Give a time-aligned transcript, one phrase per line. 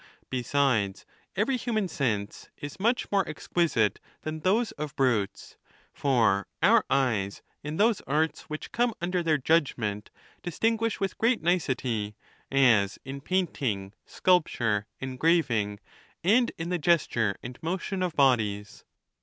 [0.23, 0.27] LVIII.
[0.31, 1.05] Besides,
[1.35, 5.57] every human sense is much more ex quisite than those of brutes;
[5.93, 10.09] for our eyes, in those arts ■which come under their judgment,
[10.41, 12.15] distinguish with great nicety;
[12.49, 15.79] as in painting, sculpture, engraving,
[16.23, 18.83] and in the gesture and motion of bodies.